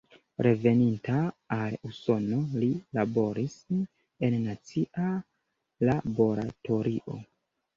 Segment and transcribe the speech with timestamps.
[0.45, 1.17] Reveninta
[1.57, 2.69] al Usono li
[2.99, 3.59] laboris
[4.29, 5.13] en nacia
[5.91, 7.21] laboratorio.